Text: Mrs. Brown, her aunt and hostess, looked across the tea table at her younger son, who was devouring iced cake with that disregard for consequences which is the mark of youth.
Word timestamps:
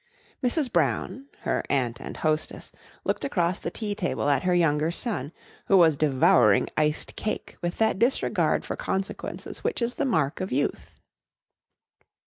Mrs. 0.43 0.73
Brown, 0.73 1.27
her 1.41 1.63
aunt 1.69 2.01
and 2.01 2.17
hostess, 2.17 2.71
looked 3.03 3.23
across 3.23 3.59
the 3.59 3.69
tea 3.69 3.93
table 3.93 4.29
at 4.31 4.41
her 4.45 4.55
younger 4.55 4.89
son, 4.89 5.31
who 5.65 5.77
was 5.77 5.95
devouring 5.95 6.67
iced 6.75 7.15
cake 7.15 7.55
with 7.61 7.77
that 7.77 7.99
disregard 7.99 8.65
for 8.65 8.75
consequences 8.75 9.63
which 9.63 9.79
is 9.79 9.93
the 10.01 10.05
mark 10.05 10.41
of 10.41 10.51
youth. 10.51 10.89